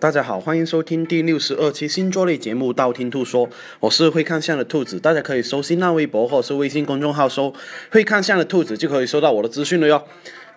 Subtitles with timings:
[0.00, 3.48] 大家好，欢迎收听第六十二期星座类节目《道听途说》，
[3.80, 7.54] 我是会看相的兔子，大家可以搜新浪微博或者是微信公众号搜
[7.90, 10.04] “会看相的兔子”，就可以收到我的资讯了哟。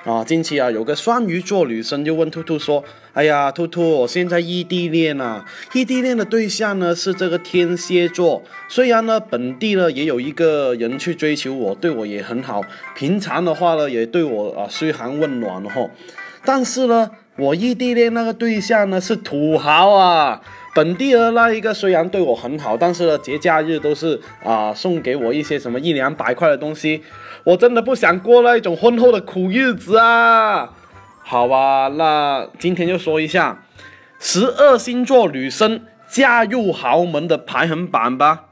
[0.03, 12.61] 啊，近期啊，有个双鱼座女生就问兔兔说：“哎呀，兔兔，我现在异地恋啊，异地恋的对象呢是这个天蝎座，虽然呢本地呢也有一个人去追求我，对我也很好，
[12.95, 15.89] 平常的话呢也对我啊嘘寒问暖哈，
[16.43, 20.41] 但是呢。”我异地恋那个对象呢是土豪啊，
[20.73, 27.03] 本地的那一个虽然对我很好，但是呢节假日都是啊送给我一些什么一两百块的东西，
[27.43, 30.73] 我真的不想过那一种婚后的苦日子啊。
[31.19, 33.63] 好吧，那今天就说一下
[34.19, 38.45] 十二星座女生嫁入豪门的排行榜吧。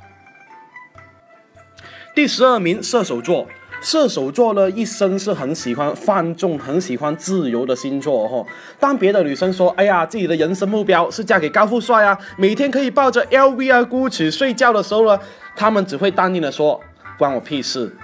[2.14, 3.48] 第十二名，射手座。
[3.82, 8.44] 射手座呢，一生是很喜欢放纵、很喜欢自由的星座哈。
[8.80, 15.20] 当别的女生说：“哎呀，自己的人生目标是嫁给高富帅啊，每天可以抱着 LV 啊、GUCCI 睡觉的时候呢，
[15.56, 16.80] 他们只会淡定的说：
[17.18, 17.96] 关我屁事。”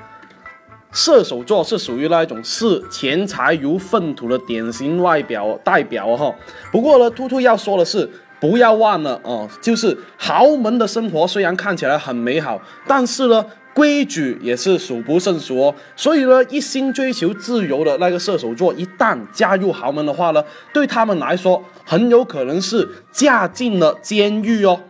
[0.93, 6.35] 射手座是属于那一种视钱财如粪土的典型外表代表哈。
[6.71, 8.07] 不过呢，兔兔要说的是，
[8.39, 13.43] 不要忘了哦，就是豪门的生活虽然看起来很美好，但是呢。
[13.73, 24.81] 规矩也是数不胜数哦，所以呢，一心追求自由的那个射手座，一旦加入豪门的话呢，对他们来说很有可能是嫁进了监狱哦。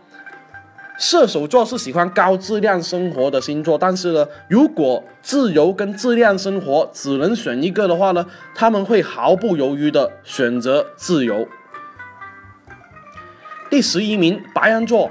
[0.98, 11.46] 射手座是喜欢高质量生活的星座，但是呢，如果自由跟质量生活只能选一个的话呢，他们会毫不犹豫的选择自由。
[13.70, 15.10] 第十一名，白羊座。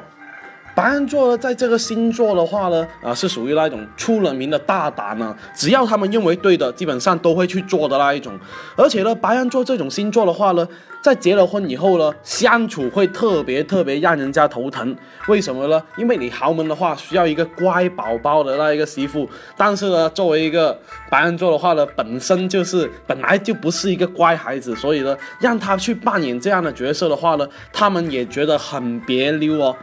[0.74, 5.36] 白羊座呢在这个星座的话呢，啊，是属于那种出了名的大胆呢。
[5.54, 8.40] 只要他们认为对的，基本上都会去做的那一种。
[8.76, 10.68] 而且呢，白羊座这种星座的话呢，
[11.02, 14.96] 在结了婚以后呢，相处会特别特别让人家头疼。
[15.28, 15.82] 为什么呢？
[15.98, 20.80] 因为你豪门的话需要一个乖宝宝的那一个媳妇，但是呢，作为一个
[21.10, 29.76] 白羊座的话呢，本身就是本来就不是一个乖孩子，所以呢，让他去扮演这样的角色的话呢，他们也觉得很别扭哦。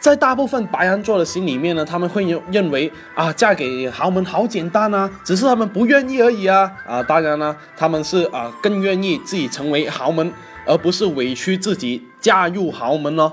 [0.00, 7.02] 在大部分白羊座的心里面呢，他们会认认为啊，嫁给豪门好简单啊，只是他们不愿意而已啊啊！
[7.02, 10.32] 当然呢，他们是啊更愿意自己成为豪门，
[10.64, 13.32] 而不是委屈自己嫁入豪门哦。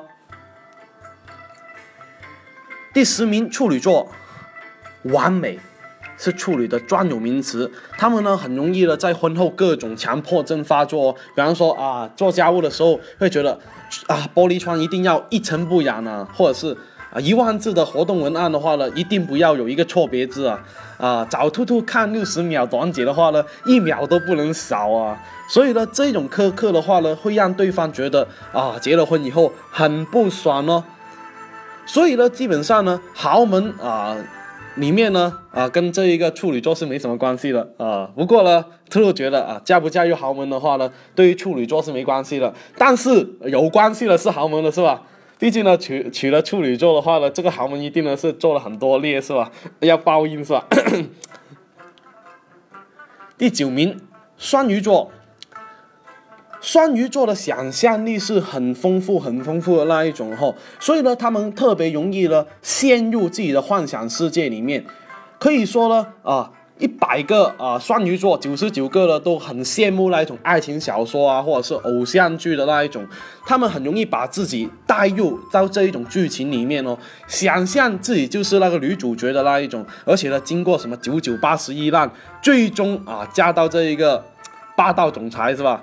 [2.93, 4.11] 第十名处女座，
[5.03, 5.59] 完美。
[6.17, 13.59] 是处女的专有名词，他们呢很容易的在婚后各种强迫症发作，比方说啊做家务的时候会觉得
[14.07, 16.75] 啊玻璃窗一定要一尘不染啊，或者是
[17.11, 20.59] 啊一万字的活动文案的话呢，一定不要有一个错别字啊
[20.97, 30.83] 啊找兔兔看六十秒短解的话呢，一秒都不能少啊，所以呢这种苛刻的话呢，会让对方觉得啊结了婚以后很不爽哦，
[31.85, 34.15] 所以呢基本上呢豪门啊。
[34.75, 38.09] 里面呢，啊，跟这一个处女座是没什么关系的啊。
[38.15, 42.53] 不过呢，兔兔觉得啊，嫁不嫁入豪门的话呢，对于处女座是没关系的。
[42.77, 45.03] 但是有关系的是豪门的是吧？
[45.39, 49.51] 毕竟呢，娶娶了处女座的话呢，这个豪门一定呢是做了很多孽是吧？
[49.79, 50.65] 要报应是吧？
[53.37, 53.97] 第九名，
[54.37, 55.11] 双鱼座。
[56.65, 64.83] 双鱼座的想象力是很丰富、很丰富的那一种哈，所以呢，他们特别容易呢陷入自己的幻想世界里面。
[65.37, 73.05] 可以说呢，啊，一百个啊双鱼座，九十九个呢都很羡慕那一种爱情小说啊，或者是偶像剧的那一种。
[73.45, 82.09] 他们很容易把自己带入到这一种剧情里面哦，想象自己就是那个女主角的那一种，而且呢，经过什么九九八十一难，
[82.41, 84.25] 最终啊嫁到这一个
[84.75, 85.79] 霸道总裁是吧？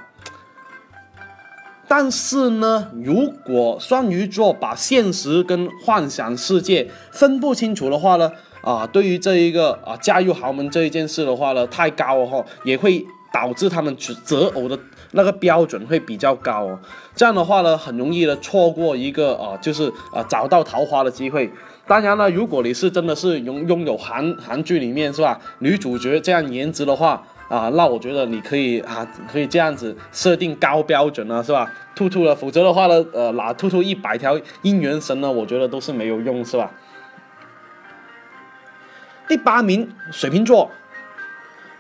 [1.95, 8.33] 但是呢，如果双鱼座把现实跟幻想世界分不清楚的话呢，
[8.63, 13.95] 啊，对于这一个啊嫁入豪门这一件事的话呢，太高了哈，也会导致他们
[14.25, 14.79] 择偶的
[15.11, 16.79] 那个标准会比较高哦。
[17.15, 21.53] 这样的话呢，很容易的错过一个啊，就是啊找到桃花的机会。
[21.87, 27.23] 当然了，如果你是真的是拥拥有韩韩剧里面是吧，女主角这样颜值的话。
[27.53, 31.71] 啊，那我觉得你可以啊，可以这样子设定高标准啊，是吧？
[31.95, 36.71] 兔兔了，否则的话呢，呃，拿兔兔一百条姻缘绳呢，我觉得都是没有用，是吧？
[39.29, 40.71] 第八名，水瓶座。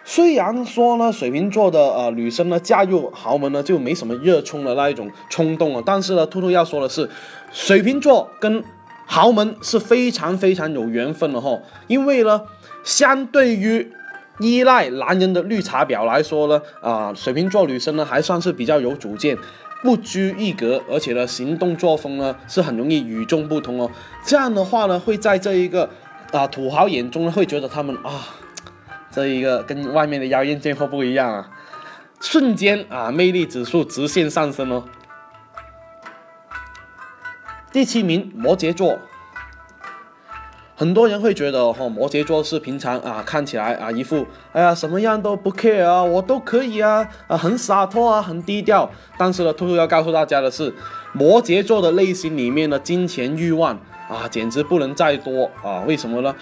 [0.04, 7.08] 虽然说呢，水瓶座的呃女生呢嫁入豪门呢就没什么热衷的那一种冲动了，但是呢，兔兔要说的是，
[7.50, 8.62] 水瓶座跟
[9.06, 12.42] 豪门是非常非常有缘分的哈，因为呢，
[12.84, 13.90] 相对于
[14.38, 19.36] 依赖男人的绿茶婊来说呢，啊，水瓶座女生呢还算是比较有主见，
[19.82, 23.90] 不拘一格，而且呢行动作风呢是很容易与众不同哦。
[24.24, 25.88] 这样的话呢，会在这一个
[26.32, 28.28] 啊土豪眼中呢会觉得他们啊，
[29.10, 31.50] 这一个跟外面的妖艳贱货不一样啊，
[32.20, 34.84] 瞬间啊魅力指数直线上升哦。
[37.70, 38.98] 第七名，摩羯座。
[40.82, 48.90] 很多人会觉得，哈，摩羯座是平常啊，看起来啊，一副哎呀，什么样都不 care 啊，我都可以啊，啊，很洒脱啊，很低调。
[49.16, 50.74] 但是呢，兔兔要告诉大家的是，
[51.12, 55.84] 摩羯座的内心里面的金钱欲望啊，简直不能再多啊！
[55.86, 56.34] 为什么呢？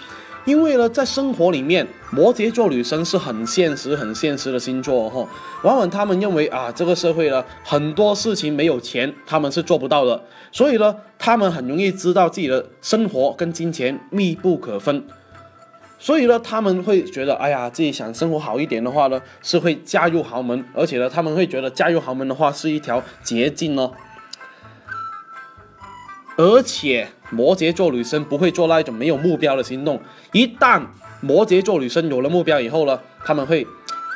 [0.45, 5.27] 因为呢，在生活里面，摩羯座女生是很现实、很现实的星座哈。
[5.63, 10.23] 往往他们认为啊，这个社会呢，很多事情没有钱，他们是做不到的。
[10.51, 15.03] 所以呢，他们很容易知道自己的生活跟金钱密不可分。
[15.99, 23.91] 所以呢，他们会觉得，哎呀，自己想生活好一点的话呢，是会嫁入豪门，而且呢，他们会觉得嫁入豪门的话是一条捷径哦。
[26.37, 29.99] 而且摩羯座女生不会做那一种没有目标的行动。
[30.31, 30.81] 一旦
[31.21, 33.65] 摩羯座女生有了目标以后呢，他们会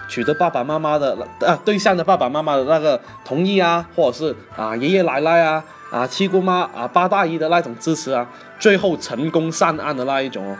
[0.07, 8.29] 取得爸爸妈妈的啊对象的爸爸妈妈的那个同意啊，或者是啊爷爷奶奶啊啊七姑妈啊八大姨的那种支持啊，
[8.59, 10.57] 最后成功上岸的那一种哦。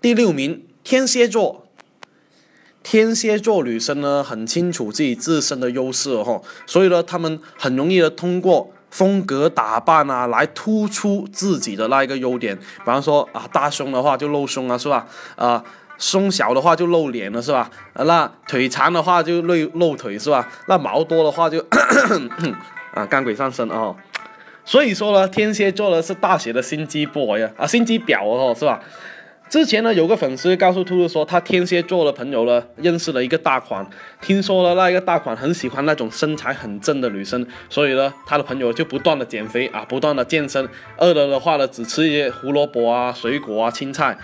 [0.00, 1.64] 第六名，天蝎座。
[2.82, 8.72] 天蝎座女生呢，很清楚自己自身的优势哦，所以呢，他们很容易的通过。
[8.90, 12.56] 风格打扮啊，来突出自己的那一个优点。
[12.56, 15.06] 比方说啊，大胸的话就露胸啊，是吧？
[15.36, 15.62] 啊，
[15.98, 17.70] 胸小的话就露脸了，是吧？
[17.94, 20.48] 那腿长的话就露露腿，是吧？
[20.68, 21.58] 那毛多的话就
[22.94, 23.94] 啊，干鬼上身啊。
[24.64, 28.80] 所以说呢，天蝎座呢是大写的心机 boy，啊，心机婊哦，是吧？
[29.48, 33.88] 之前呢，有个粉丝告诉兔兔说，他天蝎座的朋友呢，认识了一个大款，
[34.20, 44.18] 听说了那一个大款很喜欢那种身材很正的女生，所以呢，他的朋友就不断的减肥啊，不断的健身，饿了的话呢，只吃一些胡萝卜啊、水果啊、青菜。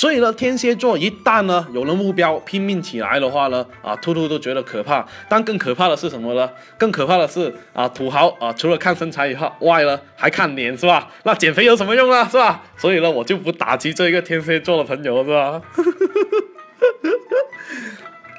[0.00, 5.06] 所以呢，天蝎座一旦呢有了目标，拼命起来的话呢，啊，兔兔都觉得可怕。
[5.28, 6.50] 但更可怕的是什么呢？
[6.78, 11.06] 更可怕的是啊，土豪啊，除了看身材以外呢，还看脸是吧？
[11.24, 12.62] 那减肥有什么用啊，是吧？
[12.78, 15.60] 所以呢，我就不打击这一个天蝎座的朋友是吧？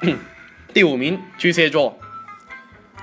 [0.74, 1.96] 第五名，巨蟹座。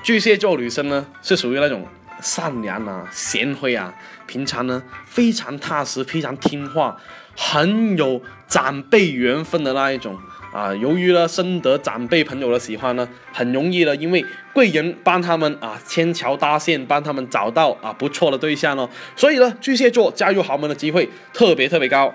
[0.03, 1.87] 巨蟹座女生呢，是属于那种
[2.21, 3.95] 善良啊、贤惠啊，
[4.29, 6.95] 平常呢非常踏实、非常听话。
[7.35, 10.17] 很有长辈缘分的那一种
[10.53, 14.23] 啊，由于呢深得长辈朋友的喜欢呢，很容易呢，因为
[14.53, 22.13] 贵人帮他们啊牵桥搭线，帮他们找到啊不错的对象哦，所以呢，巨蟹座加入豪门的机会特别特别高，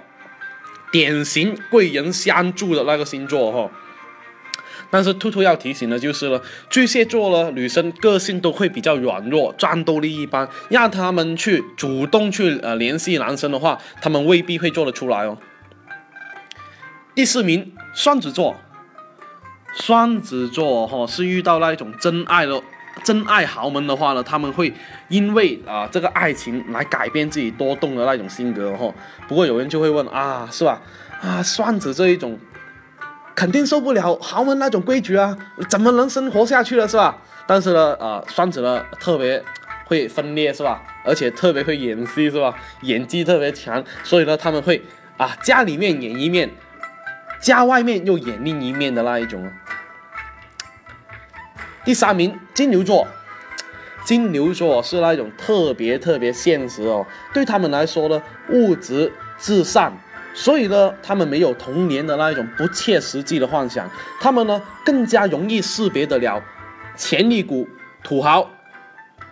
[0.93, 3.71] 典型贵人相助的那个星座哈。
[4.95, 15.37] 但是兔兔要提醒的就是了，巨蟹座呢，女生个性都会比较软弱，战斗力一般，让他们去主动去呃联系男生的话，他们未必会做得出来哦。
[17.13, 18.55] 第四名，双子座。
[19.75, 22.63] 双子座哈是遇到那一种真爱的
[23.03, 24.73] 真爱豪门的话呢，他们会
[25.09, 28.95] 因为啊这个爱情来改变自己多动的那种性格哈。
[29.27, 30.81] 不过有人就会问啊，是吧？
[31.21, 32.39] 啊，双子这一种。
[33.35, 35.37] 肯定受不了豪门那种规矩啊，
[35.69, 37.19] 怎么能生活下去了是吧？
[37.47, 39.43] 但是呢，啊，双子呢特别
[39.87, 40.83] 会分裂是吧？
[41.05, 42.55] 而且特别会演戏是吧？
[42.83, 44.83] 演技特别强，所以呢他们会
[45.17, 46.51] 啊家里面演一面，
[47.41, 49.51] 家外面又演另一面的那一种。
[51.85, 53.07] 第三名，金牛座，
[54.07, 59.99] 金牛座是那种特别特别现实哦，对他们来说呢，物质至上。
[60.37, 63.89] 所以呢，他们没有童年的那一种不切实际的幻想，
[64.21, 66.43] 他们呢更加容易识别得了
[66.97, 67.67] 潜力股、
[68.03, 68.51] 土豪。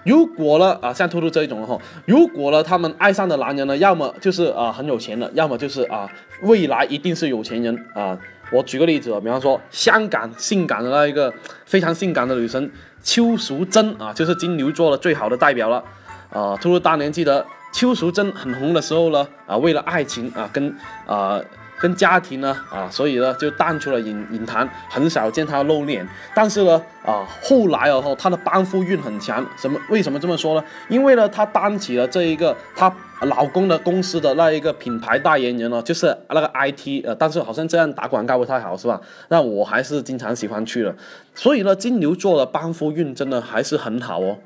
[0.04, 6.08] 如果呢啊，像兔兔这一种的哈，如果呢他们爱上的男人呢，要么就是啊很有钱的，要么就是啊
[6.42, 8.16] 未来一定是有钱人啊。
[8.52, 11.32] 我举个例子比方说香港性感的那一个
[11.66, 12.70] 非常性感的女神
[13.02, 15.82] 邱淑贞啊，就是金牛座的最好的代表了
[16.30, 16.56] 啊。
[16.58, 17.44] 兔兔当年记得。
[17.72, 20.76] 邱淑贞很红的时候呢，啊，为了爱情啊，跟
[21.06, 21.40] 啊
[21.80, 26.06] 跟家庭呢，啊，所以呢就淡出了影影坛，很少见她露脸。
[26.32, 29.44] 但是呢，啊，后来哦，她的帮夫运很强。
[29.56, 29.80] 什么？
[29.88, 30.64] 为什么这么说呢？
[30.88, 39.00] 因为呢，她担起了这一个她老公的公司的那一个品牌代言人哦，就是那个 IT，呃，但是好像这样打广告不太好，是吧？
[39.28, 40.94] 那我还是经常喜欢去的。
[41.34, 44.38] 所以呢，金牛座的帮夫运真的还是很好哦。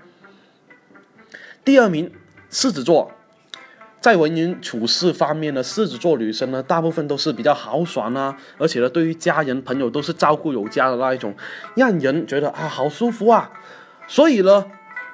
[1.65, 2.11] 第二名，
[2.59, 3.13] 狮子座。
[4.01, 11.35] 在为人处事方面呢，狮子座女生呢，大部分都是比较豪爽啊，而且呢，对于家人朋友都是照顾有加的那一种，
[11.75, 13.51] 让人觉得啊好舒服啊。
[14.09, 14.65] 所以呢，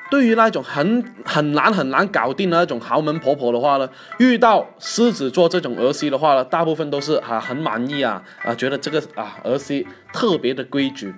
[0.08, 3.88] 对于那种很很难很难搞定的那种豪门婆婆的话呢，
[4.20, 11.12] 遇到狮子座这种儿媳的话呢，大部分都是啊很满意啊啊，觉得这个啊儿媳特别的规矩。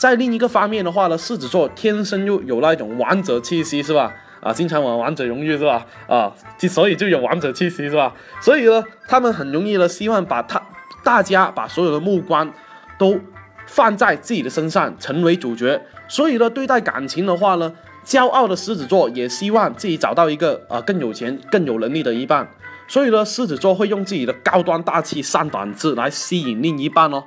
[0.00, 4.12] 在另一个方面的话呢，狮子座天生又有那种王者气息，是吧？
[4.40, 5.86] 啊，经常玩王者荣誉是吧？
[6.08, 6.32] 啊，
[6.68, 8.12] 所以就有王者气息是吧？
[8.40, 10.62] 所以呢，他们很容易呢，希望把他
[11.02, 12.52] 大家把所有的目光
[12.98, 13.20] 都
[13.66, 15.80] 放在自己的身上，成为主角。
[16.08, 17.72] 所以呢，对待感情的话呢，
[18.04, 22.48] 骄傲的狮子座也希望自己找到一个啊更有钱、更有能力的一半。
[22.88, 27.24] 所以呢，狮子座会用自己的高端大气、上档次来吸引另一半哦。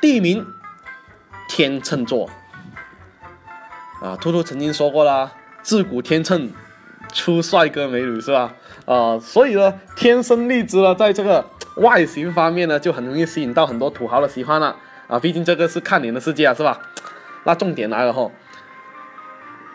[0.00, 0.44] 第一名，
[1.48, 2.28] 天秤座。
[4.00, 6.52] 啊，兔兔曾经说过啦，自古天秤
[7.12, 8.54] 出帅哥美女是吧？
[8.84, 11.44] 啊，所以呢，天生丽质呢，在这个
[11.76, 14.76] 外形方面呢，就很容易吸引到很多土豪的喜欢了。
[15.08, 16.78] 啊，毕竟这个是看脸的世界啊，是吧？
[17.44, 18.30] 那重点来了哈，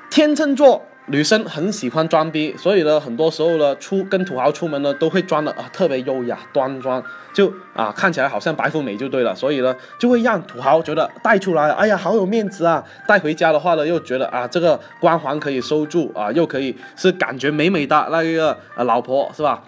[0.10, 0.86] 天秤座。
[1.08, 19.62] 女生很喜欢装逼，所以呢，很多时候呢，出跟土豪出门呢，都会装的啊特别优雅端庄，就啊看起来好像白富美就对了，所以呢，就会让土豪觉得带出来，哎呀好有面子啊，带回家的话呢，又觉得啊这个光环可以收住啊，又可以是感觉美美的那个啊老婆是吧？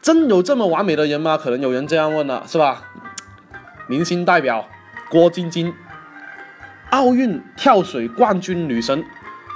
[0.00, 1.36] 真有这么完美的人吗？
[1.36, 2.84] 可能有人这样问了，是吧？
[3.88, 4.68] 明星代表
[5.10, 5.74] 郭晶晶，
[6.90, 9.04] 奥运跳水冠军女神。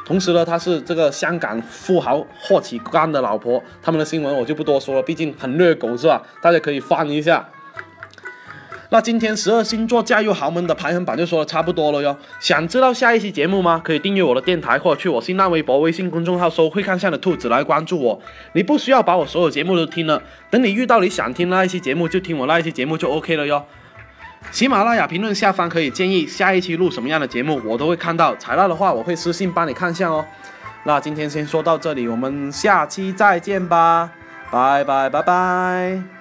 [0.05, 3.63] 同时呢，她是这个香港富豪霍启刚的老婆。
[3.83, 6.23] 他们的新闻我就不多说了，毕竟很虐狗是吧？
[6.43, 7.49] 大家可以翻一下。
[8.93, 12.17] 那今天十二星座嫁入豪门的排行榜就说的差不多了哟。
[12.41, 13.81] 想知道下一期节目吗？
[13.85, 18.21] 可以订阅我的电台，或者去我新浪微博、微信公众号搜“会看相的兔子”来关注我。
[18.55, 23.65] 你不需要把我所有节目都听了，等你遇到你想听那一期节目，就听我那一期节目就 OK 了哟。
[24.51, 28.35] 喜马拉雅评论下方可以建议下一期录什么样的节目，我都会看到。
[28.37, 30.25] 材料的话，我会私信帮你看一下哦。
[30.85, 34.11] 那今天先说到这里，我们下期再见吧，
[34.51, 36.20] 拜拜拜拜。